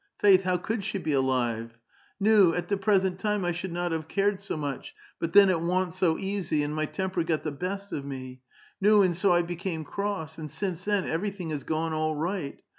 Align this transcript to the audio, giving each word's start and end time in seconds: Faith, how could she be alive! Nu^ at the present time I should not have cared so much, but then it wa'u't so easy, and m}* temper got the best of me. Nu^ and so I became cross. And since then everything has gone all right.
Faith, 0.17 0.41
how 0.41 0.57
could 0.57 0.83
she 0.83 0.97
be 0.97 1.13
alive! 1.13 1.77
Nu^ 2.19 2.57
at 2.57 2.69
the 2.69 2.75
present 2.75 3.19
time 3.19 3.45
I 3.45 3.51
should 3.51 3.71
not 3.71 3.91
have 3.91 4.07
cared 4.07 4.39
so 4.39 4.57
much, 4.57 4.95
but 5.19 5.31
then 5.33 5.47
it 5.47 5.61
wa'u't 5.61 5.93
so 5.93 6.17
easy, 6.17 6.63
and 6.63 6.75
m}* 6.75 6.87
temper 6.87 7.23
got 7.23 7.43
the 7.43 7.51
best 7.51 7.93
of 7.93 8.03
me. 8.03 8.41
Nu^ 8.83 9.05
and 9.05 9.15
so 9.15 9.31
I 9.31 9.43
became 9.43 9.85
cross. 9.85 10.39
And 10.39 10.49
since 10.49 10.85
then 10.85 11.05
everything 11.07 11.51
has 11.51 11.63
gone 11.63 11.93
all 11.93 12.15
right. 12.15 12.63